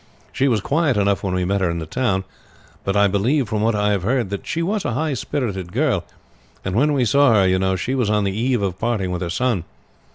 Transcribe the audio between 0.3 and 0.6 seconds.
She